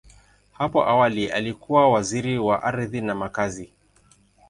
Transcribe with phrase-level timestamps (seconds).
[0.57, 3.73] Hapo awali, alikuwa Waziri wa Ardhi na Makazi.